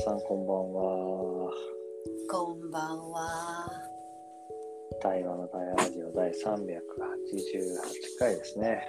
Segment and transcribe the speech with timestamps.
[0.00, 1.52] さんこんばんは。
[2.30, 3.68] こんばんは。
[5.02, 6.34] 対話の対話ラジオ第388
[8.18, 8.82] 回ですね。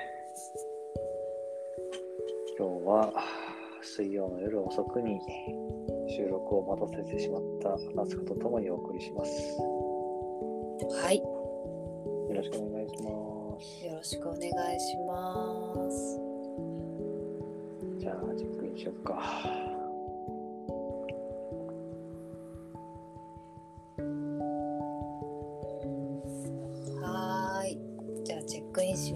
[2.57, 3.13] 今日は
[3.81, 5.19] 水曜の夜遅くに
[6.15, 9.31] 収録を待たせてしまった夏子とともにお送りします。
[11.03, 11.17] はい。
[11.17, 11.23] よ
[12.33, 13.85] ろしくお願いします。
[13.85, 16.21] よろしくお願いします。
[17.99, 19.70] じゃあ、チェックインしよっか。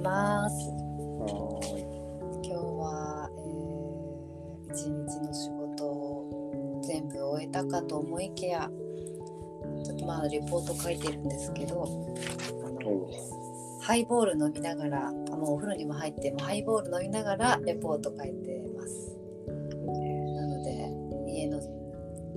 [0.05, 0.55] ます。
[2.43, 3.29] 今日は、
[4.69, 8.69] えー、一日の仕事を全部終えたかと思いきや、
[9.83, 11.85] ちょっとまあレポート書いてるんですけど、
[13.81, 19.17] ハイボール飲みながら、あもうお風呂にも入って、もうハイボール飲みながらレポート書いてます。
[20.35, 21.59] なので家の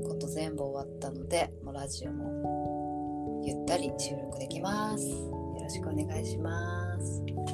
[0.09, 5.38] こと全部終わったのでもうラジオもゆったり収録できますよ
[5.69, 7.23] ろしくお願いします。
[7.37, 7.45] お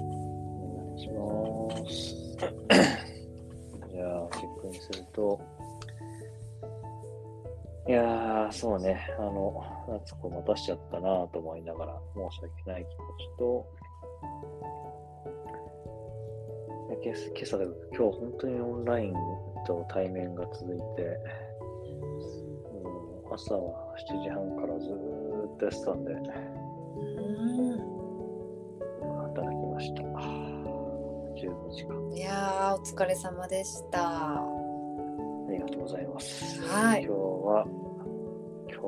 [0.86, 2.14] 願いします。
[3.90, 5.40] じゃあ、チェックインすると、
[7.88, 13.66] いやー、そうね、あの、夏子待たしちゃったなと思いながら、申し訳ない気持ちと、
[17.02, 19.14] 今朝今朝だけど、今日本当にオンライン
[19.66, 21.18] と対面が続いて、
[22.72, 27.73] もう朝は7時半からずーっとやってたんで、うん
[31.44, 32.16] 15時間。
[32.16, 34.42] いやーお疲れ様でしたあ
[35.50, 36.62] りがとうございます。
[36.62, 37.66] はい今日は、
[38.68, 38.82] 今日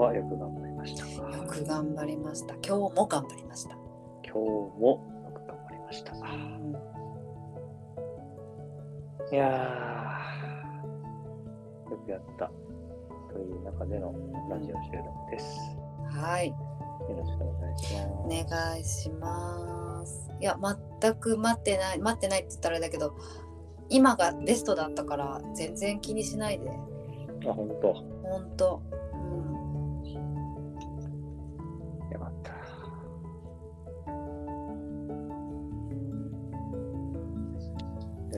[0.00, 1.06] はよく頑張りました。
[1.06, 3.76] 今よく頑張りました今日も頑張りました、
[4.22, 6.12] 日もよく頑張りました。
[6.14, 6.76] うん
[9.32, 12.50] いやー、よくやった。
[13.32, 14.12] という中での
[14.50, 15.60] ラジオ収録です。
[16.10, 16.56] はいよ
[17.16, 18.06] ろしくお願いします。
[18.24, 20.56] お願いしますいや
[21.00, 23.16] 全く待ってない待ってないって言ったらあれだけど
[23.88, 26.70] 今がベストだったから全然気にしないで
[27.48, 27.94] あ、本当。
[27.94, 30.04] ほんとうん
[32.12, 32.52] よかった。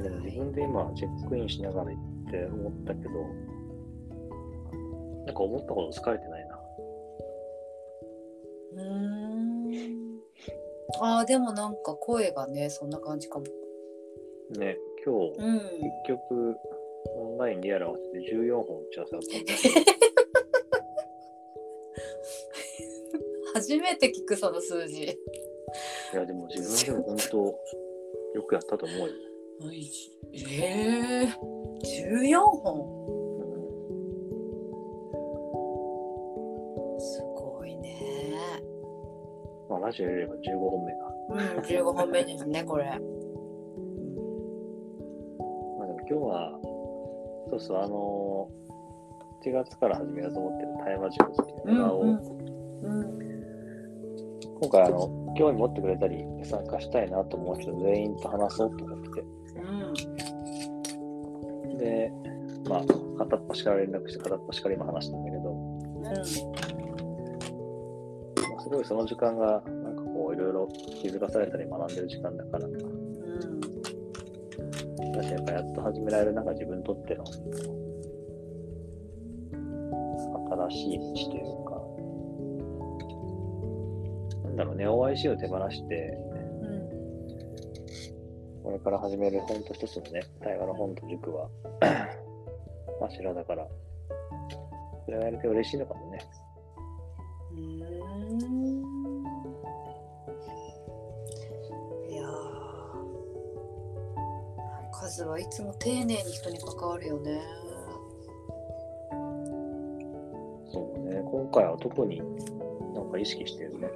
[0.01, 3.11] でも自分で今チェックインしながら行って思ったけど、
[5.27, 6.42] なんか思ったほど疲れてない
[11.05, 13.45] あーでもなんか声がねそんな感じかも。
[14.57, 15.59] ね、今日、うん。
[15.59, 15.69] 結
[16.07, 16.57] 局、
[17.17, 19.53] オンラインリアル合わせて14本打ち合わせだったんで、
[23.55, 25.03] 初めて聞くその数字。
[25.05, 25.09] い
[26.15, 27.39] や、でも自分でも本当、
[28.35, 29.15] よくやったと思うよ。
[30.35, 31.29] ええ
[31.83, 33.22] 14本？
[39.93, 41.13] まあ、ラジオよりは15本目が。
[41.29, 42.87] うん15本目ですね これ。
[42.87, 43.03] まあで
[45.93, 46.59] も今日は、
[47.51, 52.19] そうそう、あのー、1月から始めようと思ってる対話塾っていうのを、うん
[54.63, 59.09] 今回あの、興味持ってくれたり、参加したいなと思う人全員と話そうと思って
[59.57, 59.61] う
[61.75, 61.79] ん。
[61.79, 62.13] て、で、
[62.69, 62.85] まあ、
[63.19, 66.25] 片っ端から連絡して、片っ端から今話したんだけど、まあ
[68.63, 69.61] すごいその時間が、
[70.33, 70.69] こう、いろいろ
[71.01, 72.75] 気づかされたり学んでる時間だから、うん。
[75.15, 77.25] 私やっぱやっと始められる、なんか自分にとっての、
[80.69, 81.83] 新しい道というか、
[84.45, 86.19] なんだろうね、OIC を手放して、
[88.63, 91.49] これから始める本と一つのね、対話の本と塾は、
[93.01, 93.69] 柱だから、
[95.05, 96.19] それがやれて嬉しいのかもね。
[97.55, 99.02] うん。
[105.03, 107.43] カズはいつも丁寧に人に関わるよね。
[110.71, 112.23] そうね、今回は特に
[112.95, 113.89] なんか意識してるね。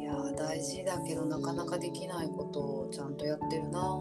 [0.00, 3.93] いやー大事だけどなかなかできないことをちゃんとやってるな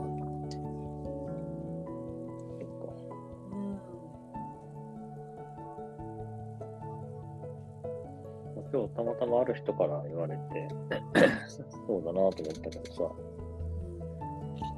[8.73, 10.67] 今日たまたまある人から言われて、
[11.85, 13.09] そうだなと思ったけどさ、や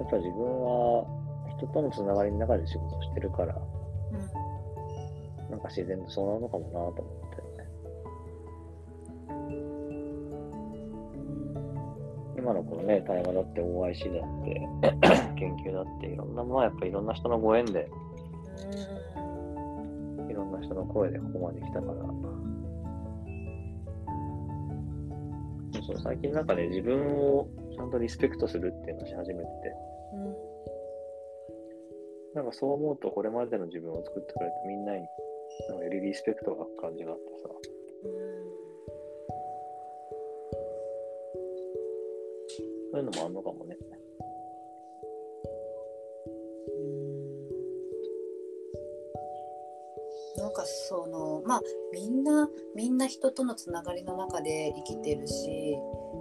[0.03, 1.05] っぱ自分は
[1.57, 5.49] 人とのつながりの中で仕事してるから、うん。
[5.49, 7.05] なんか自然とそうなるのかもなと思って。
[12.37, 14.67] 今のこのね、対話だって OIC だって、
[15.39, 17.89] 研究だって、いろんなものはやっぱりいろんな人のご縁で、
[20.29, 22.14] いろんな人の声でここまで来たから。
[25.85, 29.73] そう最近なんかね、自分をちゃんとリスペクトするっていうのをし始めてて、
[30.13, 30.55] うん
[32.35, 34.99] なんかそう思うと、これまでの自分を作ってくれたみんなに、
[35.69, 37.49] なんかよりリスペクトが感じがあってさ、
[42.91, 43.77] そういうのもあんのかもね。
[50.65, 51.61] そのまあ
[51.93, 55.77] みんなみんな人とのつながりの中で生きてるし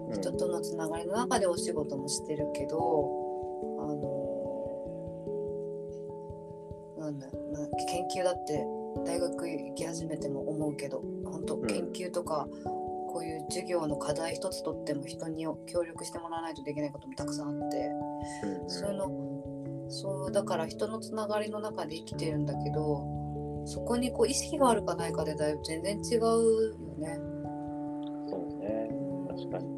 [0.08, 2.76] うん人とのつながりの中でお仕事もしてるけど
[3.80, 4.24] あの
[6.98, 8.64] なんだ、まあ、研究だって
[9.04, 12.46] 大学行き始めても思うけど本当うん研究とか、
[13.08, 17.90] こういう授業の課題一つとっても人に協力してもらわないとできないこともたくさんあって。
[18.44, 19.34] うんそういうの
[19.88, 23.04] そうだから人のつながりの中で生きてるんだけど
[23.64, 27.18] そこにこう意識があるかないかでだいぶ全然違うよね。
[28.28, 28.90] そうね。
[29.28, 29.74] 確かに。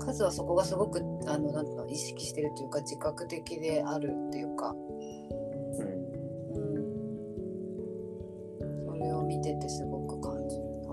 [0.00, 6.00] 数はそこがすごくあのなんの意識してるというか自覚的であるっていうか、うん。
[6.54, 6.60] う
[8.64, 10.88] ん、それを見ててすごく感じるな。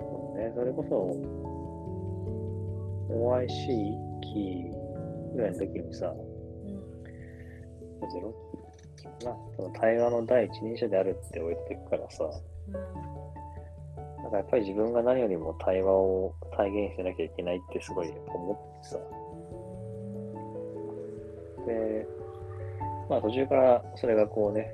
[0.00, 0.52] そうね。
[0.54, 1.16] それこそ、
[3.12, 4.81] OIC 期
[5.32, 6.14] ぐらいの時にさ、
[8.12, 8.34] ゼロ
[9.24, 12.24] まあ、その対話の第一人者であるって置いてくからさ、
[14.22, 18.98] なんかやっぱり自分が何よりも対話を体現しなきゃいけないってすごい思ってさ、
[21.66, 22.06] で、
[23.08, 24.72] まあ途中からそれがこうね、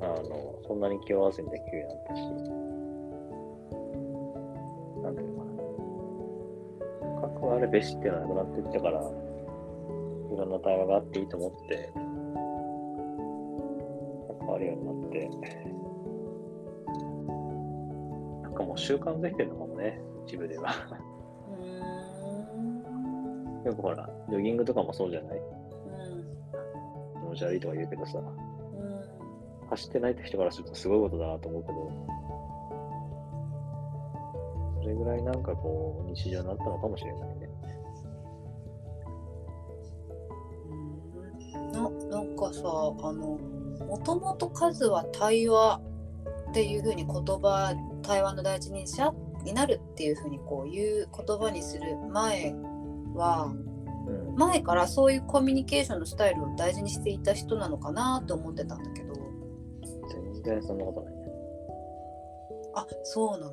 [0.00, 2.20] あの、そんなに気負わずにできるようになったし、
[5.02, 5.44] なんていうのか
[7.22, 7.30] な。
[7.38, 9.25] 核あるべしっていうのはなくなっていったから、
[10.36, 11.90] いろんな対話があっていいと思って、
[14.38, 15.30] 関わるようになって、
[18.42, 20.74] なんかもう習慣づいてるのかもね、一部では。
[23.64, 25.40] よくほら、ジョギングとかもそうじゃない？
[27.14, 28.20] 気持ち悪いとか言うけどさ、
[29.70, 31.90] 走ってないって人からするとすごいことだなと思うけど、
[34.82, 37.48] それぐらいなんかこう、日常になったのかもしれないね。
[42.56, 43.38] さあの
[43.86, 45.80] もともと数は対話
[46.50, 49.12] っていうふうに言葉対話の第一人者
[49.44, 52.54] になるっていうふうにこういう言葉にする前
[53.14, 53.52] は
[54.06, 54.34] うん。
[54.36, 59.14] 前からそういうコミュニケーションのスタイルを大事にしていた人なのかなと思ってたんだけど
[60.14, 61.26] 全然そんなことないね。
[62.76, 63.48] あそうなんだ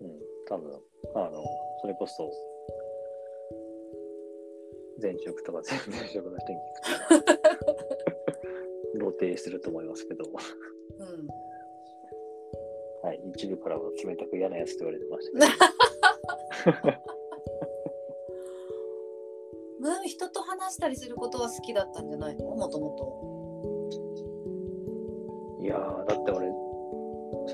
[0.00, 0.18] うん。
[0.48, 0.80] 多分、
[1.14, 1.44] あの、
[1.82, 2.30] それこそ、
[5.00, 6.62] 前職とか前々職の人に聞
[7.08, 7.30] くと、
[8.98, 11.28] 露呈すると思いますけど、うん。
[13.02, 15.40] はい、一部からは冷たく嫌なやつと言われてました
[16.70, 16.98] けど、
[19.88, 22.54] まあ人と話したりすることは好きだったんじゃないの？
[22.54, 23.30] もともと。
[25.64, 26.46] いやー、だって俺、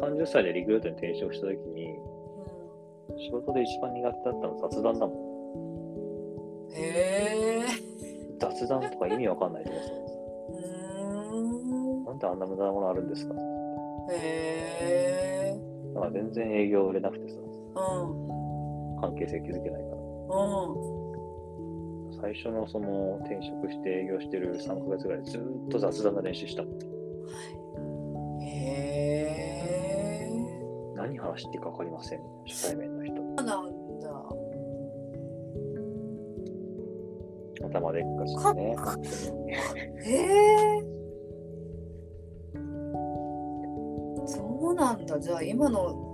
[0.01, 1.99] 30歳でリクルートに転職したときに、
[3.19, 5.26] 仕事で一番苦手だったの雑談だもん。
[8.67, 9.91] 雑談とか意味わかんないと思って
[10.53, 12.11] うんた。
[12.11, 13.35] なんであんな無駄なものあるんですか
[14.13, 14.17] へ
[15.55, 15.57] え。
[15.95, 19.01] だから全然営業売れなくてさ、うん。
[19.01, 19.97] 関係性築けないから。
[20.37, 20.97] うん。
[22.21, 26.73] 最初のその転職して営業してる3ヶ月ぐらいずっと雑談の練習したもん。
[28.43, 28.47] へ
[29.33, 30.31] え。
[30.95, 32.21] 何話していいか分かりません。
[32.47, 32.96] 初対面
[37.87, 39.57] 頭でっかちでね。
[40.05, 40.97] へえ。
[44.27, 45.19] そうなんだ。
[45.21, 46.05] じゃあ今の。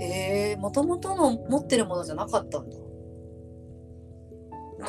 [0.00, 2.76] ええもともとの持ってるものじゃなかったんだ。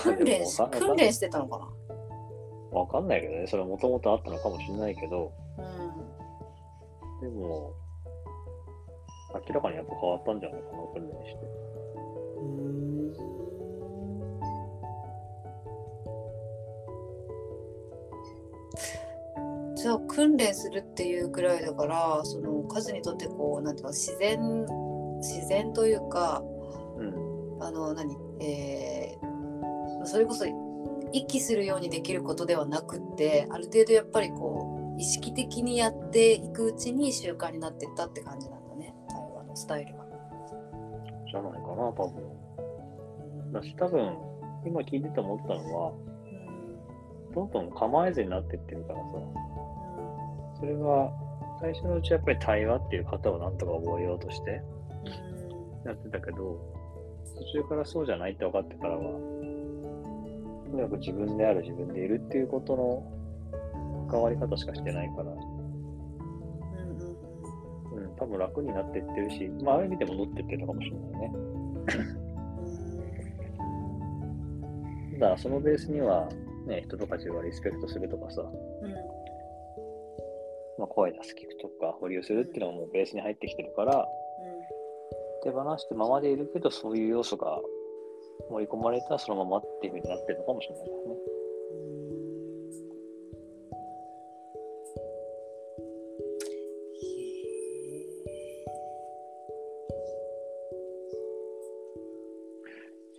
[0.04, 1.68] 訓練し訓練してたのか
[2.72, 3.48] わかんないけどね。
[3.48, 5.64] それもともとあったのかもしれないけど、な。
[7.24, 7.32] うん。
[7.34, 7.74] でも、
[9.48, 11.60] 明らかにやっぱ変わったんじゃないかな、訓練して。
[12.40, 24.66] じゃあ訓練するっていうくらいだからその数にとってこうなんていうの自然
[25.20, 26.42] 自然というか
[26.98, 27.64] うん。
[27.64, 29.30] あの何えー
[30.06, 30.46] それこそ
[31.12, 40.10] 息するようにできることではなくってある程度やっぱりこう意識的にやっていくうちに習慣になっていったって感じなんだね対話のスタイルが。
[41.32, 43.54] じゃないかな、多分。
[43.54, 44.18] だし、多分、
[44.66, 45.94] 今聞いてて思ったのは、
[47.34, 49.06] どんどん構えずになってってるからさ、
[50.60, 51.12] それは、
[51.62, 54.62] 最初のうちはやっぱり対話っていう型をなんとか覚えようとして
[55.86, 56.60] やってたけど、
[57.38, 59.02] 途中からそうじゃないって分かってからは、
[60.70, 63.04] とにかく自分である自分でいるっていうことの
[64.10, 65.32] 関わり方しかしてないから、
[67.94, 71.32] うん、多分楽になっていってるし、まあ、ある意味で戻ってってるのかもしれないね。
[75.20, 76.30] ただ、そのベースには、
[76.66, 78.42] ね、人とか自分をリスペクトするとかさ、
[80.80, 84.08] まあ、声出す聞くとか保留するっていうのがもうベースに入ってきてるから、
[85.44, 87.60] 手放してままでいるけど、そういう要素が
[88.50, 91.16] 盛り込まれたらそのままっていうふうになってるのかもしれないですね。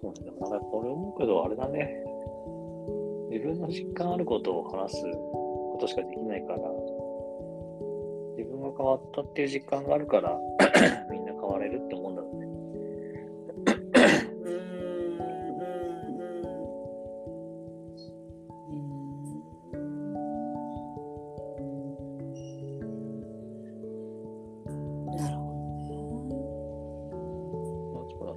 [0.01, 2.05] そうね、でもなんかこれ思うけど、あれだね。
[3.31, 6.59] 自分の実感あることを話すことしかできないから、
[8.71, 10.39] が変わったっていう実感があるから、
[11.11, 12.51] みんな変われるって思うんだろうね。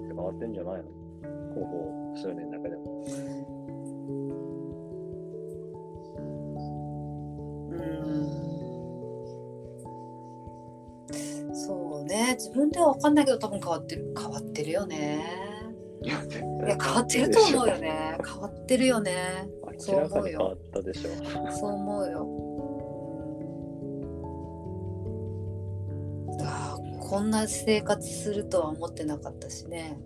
[0.05, 3.32] 変わってんじゃないのここ数年だけでも。
[12.43, 15.23] 自分では分かんないけど多分変わってる変わってるよね。
[16.01, 16.45] いや、変
[16.93, 18.17] わってると思うよね。
[18.21, 19.47] 変わってるよね。
[19.87, 21.09] 明らかに変わったでしょ。
[21.51, 22.27] そう思うよ。
[26.41, 29.97] ああこんな生活するとは思ってなかったしね。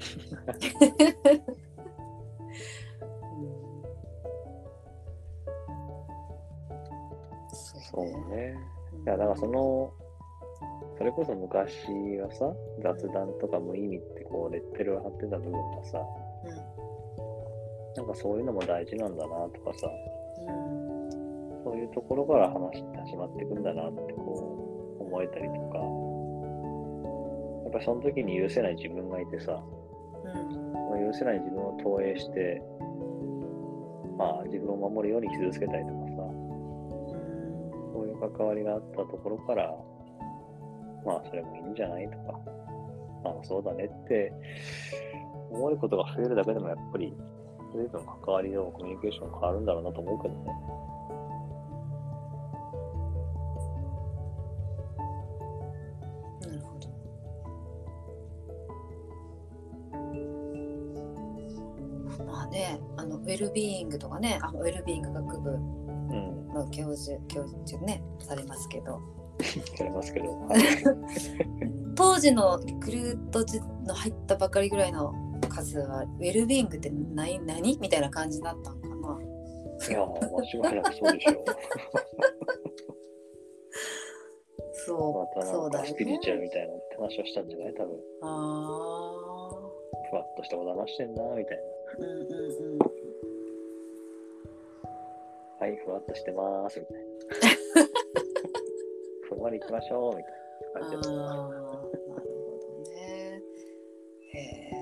[7.91, 8.55] そうね。
[9.03, 9.91] いや、だからその、
[10.97, 16.01] それこそ昔はさ、雑談とか無意味ってこう、レッテルを貼ってた部分がさ、
[17.95, 19.89] なんかそういうのも大事なんだなとかさ、
[21.63, 25.77] そういうところから話って始まっていくんだなってこう、思えたりとか、
[27.63, 29.61] やっぱりその時に許せない自分がいてさ、
[30.23, 32.61] その許せない自分を投影して、
[34.17, 36.15] まあ自分を守るように傷つけたりとかさ、
[37.93, 39.75] そういう関わりがあったところから、
[41.05, 42.39] まあそれもいいんじゃないとか、
[43.25, 44.33] ああそうだねって
[45.51, 47.13] 思えることが増えるだけでもやっぱり
[47.73, 50.45] 随分関わりのコミュニケーション変わるんだろうなと思うけどね。
[56.41, 56.87] なるほど。
[62.25, 65.51] まあね、あのウェルビーイングとかね、あウェルビーイング学部
[66.09, 69.01] うん、の教授教授ねされますけど、
[69.79, 70.47] ありますけど。
[71.95, 73.45] 当時のリクルート
[73.85, 75.13] の入ったばかりぐらいの
[75.49, 78.95] 数はウェルビーイングって何何みたいな感じだったのかな？
[79.89, 81.45] いや、間違いなくそうでしょう。
[84.85, 86.47] そう、またそうだよかスピリチュアルね。
[86.47, 87.73] みたいなって話をしたんじゃない？
[87.73, 87.99] 多分。
[88.21, 88.29] ああ、
[90.11, 91.57] ふわっとしたこと話してんな、みたい
[91.99, 92.05] な。
[92.05, 92.79] うんうんうん。
[95.59, 97.07] はい、ふわっとしてまーす、みたいな。
[99.37, 100.33] ふんわり行きましょう、みたい
[100.73, 103.41] な感じでああ、なるほどね。
[104.33, 104.77] へえ。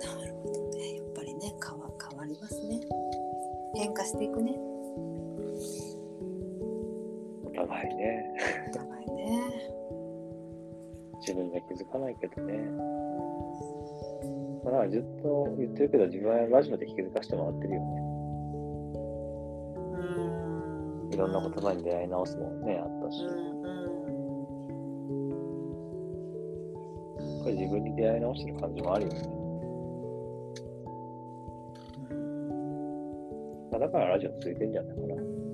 [0.00, 0.96] なるほどね。
[0.96, 2.80] やっぱりね、変わ変わりますね。
[3.76, 4.58] 変化していくね。
[7.44, 8.34] お互いね、
[8.68, 9.70] お互いね。
[11.20, 12.54] 自分じゃ気づかないけどね。
[14.64, 17.86] まあ、だからずっと言ってるけど、自分はラジオで気づかせてもらってるよね。
[21.08, 21.14] うん。
[21.14, 23.24] いろんな言葉に出会い直すもね、あったし。
[23.24, 23.60] うん
[27.40, 29.22] やっぱり自分に出会い直してる感じもあるよね。
[33.70, 35.49] まあ、だからラジオ続いてんじゃないかな。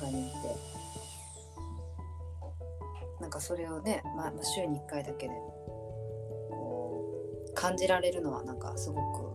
[0.00, 0.36] 中にいて。
[3.20, 5.34] なんかそれをね、まあ、まあ週に1回だけで
[6.50, 7.02] こ
[7.50, 9.30] う感じられるのはなんかすごく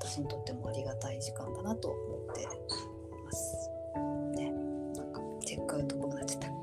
[0.00, 1.98] 私にとってもありがたい時間だなと思
[2.32, 2.48] って
[3.24, 3.70] ます。
[4.36, 4.50] ね、
[4.96, 6.48] なんかチェックアウトこうなっちゃった。
[6.48, 6.54] な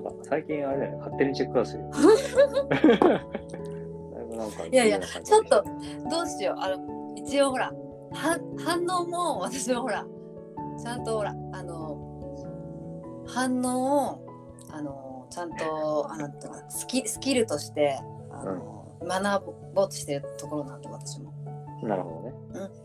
[0.00, 1.84] んか最近あれだよね、勝手にチェックアウトする
[4.72, 5.64] いやいやちょっと
[6.10, 6.60] どうしよう。
[6.60, 7.72] あの一応ほら
[8.12, 10.04] は反応も私はほら
[10.82, 11.32] ちゃんとほら
[13.34, 16.28] 反応をあのちゃんとあの
[16.68, 17.98] スキスキルとして
[18.30, 21.32] あの、学ぼうとしてるところなんで私も。
[21.82, 22.34] なるほどね。
[22.54, 22.84] うん。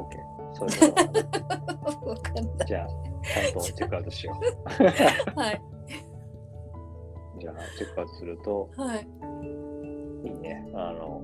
[0.00, 0.22] OK。
[0.54, 0.92] そういう
[2.04, 2.16] こ。
[2.66, 2.88] じゃあ、
[3.22, 4.40] ちゃんとチェックアウトしよ
[5.36, 5.62] はい。
[7.36, 7.40] う。
[7.40, 9.06] じゃあ、チェックアウトすると、はい。
[10.24, 10.70] いいね。
[10.74, 11.22] あの、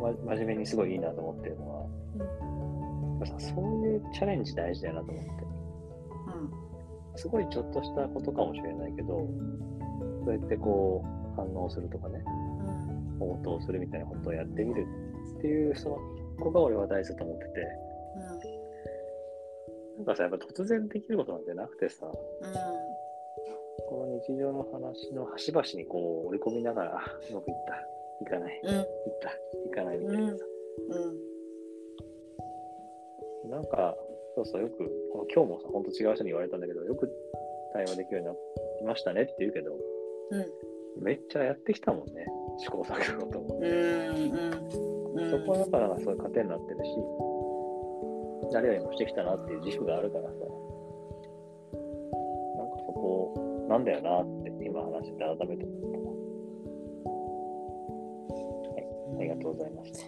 [0.00, 1.86] ま、真面目にすごいいいなと思ってるのは、
[2.18, 2.67] やっ
[3.18, 5.48] ぱさそういうチャレンジ大事だよなと思って。
[7.18, 9.26] すごいちょっとしたことかもしれないけど、
[10.24, 12.22] そうやってこう、反応するとかね、
[13.20, 13.30] うん。
[13.32, 14.86] 応答するみたいなことをやってみる
[15.38, 15.96] っていう、その、
[16.38, 17.50] ここが俺は大事だと思ってて、
[19.96, 22.14] なんかさ、やっぱ突然できることなんてなくてさ、うん。
[23.88, 28.74] この日常の話の端々にこう織り込みながら、あうまくいった、いかない、うん。
[28.76, 28.84] いっ
[29.20, 29.30] た、
[29.66, 30.44] いかないみたいなさ、
[30.90, 31.37] うん。
[33.48, 33.96] なんか、
[34.34, 34.90] そうそう、よく、
[35.34, 37.10] 今日もさ、ほんと違う人に言われたんだけど、よく
[37.72, 38.34] 対話できるようにな
[38.80, 39.72] りましたねって言うけど、
[40.30, 40.38] う
[41.00, 41.02] ん。
[41.02, 42.26] めっちゃやってきたもんね、
[42.58, 43.64] 試行錯誤と思うっ。
[45.30, 46.90] そこはだからそういう糧になってるし、
[48.52, 50.40] 誰よりもしてきたなっていう自負があるからさ、なん
[52.70, 56.04] かそこなんだよなって今話してて改めて思ったわ。
[59.18, 59.98] ありがとうございました。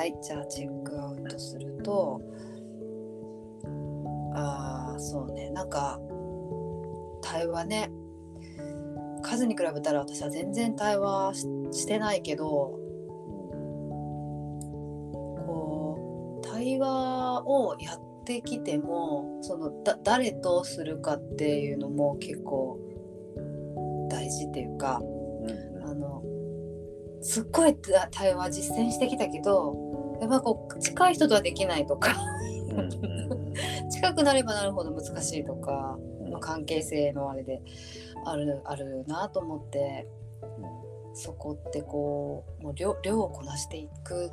[0.00, 2.22] はい、じゃあチェックアウトすると、
[4.34, 6.00] ああ、そうね、なんか
[7.20, 7.90] 対話ね、
[9.20, 11.46] 数に比べたら私は全然対話し
[11.82, 12.78] してないけど、
[15.46, 22.78] こう対話をやってきても、そのだ誰とするかっていうのも結構
[24.08, 25.04] 大事っていうか、う
[25.46, 25.84] ん。
[25.84, 26.22] あの
[27.20, 29.89] すっごいた対話実践してきたけど
[30.20, 32.14] やっぱこう近い人とはできないとか。
[33.90, 36.30] 近くなればなるほど難しいとか、うん。
[36.30, 37.60] まあ、関係性のあれで
[38.24, 40.06] あるあるなと思って。
[41.12, 44.30] そこってこうもう量量をこなしていく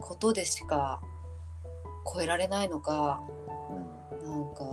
[0.00, 1.00] ことでしか
[2.12, 3.22] 超えられないのか
[4.24, 4.64] なんか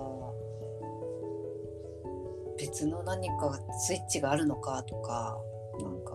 [2.57, 5.37] 別の何かがスイッチがあるのかとか
[5.79, 6.13] なんか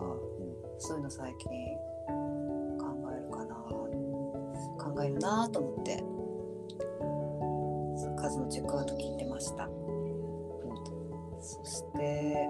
[0.79, 1.51] そういうの最近
[4.79, 6.03] 考えるなと思って。
[8.19, 9.69] 数のチェックアウト聞いてました。
[11.41, 12.47] そして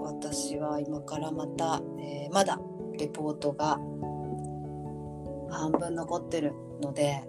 [0.00, 2.58] 私は今からまた、えーまだ
[2.98, 3.78] レポートが
[5.50, 7.24] 半分残ってるので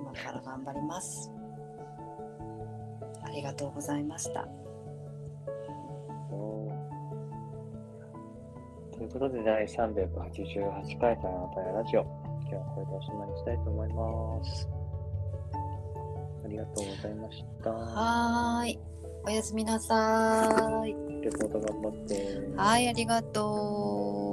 [0.00, 1.30] 今から頑張ります。
[3.22, 4.48] ありがとうございました。
[8.92, 12.23] ということで、第388回さよならたラジオ。
[12.54, 14.68] 今日はこれでおしまいにしたいと思います。
[16.44, 17.70] ありがとうございました。
[17.70, 18.78] はーい
[19.26, 22.56] おやすみなさーいレポート頑張って。
[22.56, 24.23] はいありがとう